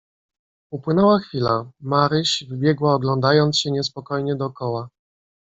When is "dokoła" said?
4.35-4.89